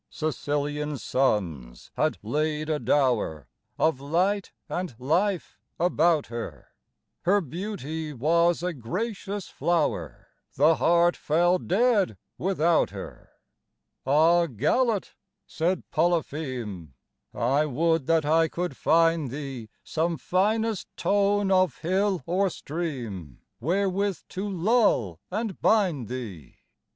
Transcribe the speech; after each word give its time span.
Sicilian 0.09 0.97
suns 0.97 1.91
had 1.95 2.17
laid 2.23 2.71
a 2.71 2.79
dower 2.79 3.47
of 3.77 4.01
light 4.01 4.51
and 4.67 4.95
life 4.97 5.59
about 5.79 6.25
her: 6.25 6.69
Her 7.21 7.39
beauty 7.39 8.11
was 8.11 8.63
a 8.63 8.73
gracious 8.73 9.47
flower 9.47 10.29
the 10.55 10.77
heart 10.77 11.15
fell 11.15 11.59
dead 11.59 12.17
without 12.39 12.89
her. 12.89 13.29
"Ah, 14.03 14.47
Galate," 14.47 15.11
said 15.45 15.83
Polypheme, 15.91 16.93
"I 17.31 17.67
would 17.67 18.07
that 18.07 18.25
I 18.25 18.47
could 18.47 18.75
find 18.75 19.29
thee 19.29 19.69
Some 19.83 20.17
finest 20.17 20.87
tone 20.97 21.51
of 21.51 21.77
hill 21.77 22.23
or 22.25 22.49
stream, 22.49 23.37
wherewith 23.59 24.17
to 24.29 24.49
lull 24.49 25.19
and 25.29 25.61
bind 25.61 26.07
thee! 26.07 26.55